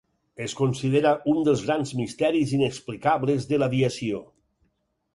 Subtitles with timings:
[0.45, 4.27] Es considera un dels grans misteris inexplicables de l'aviació.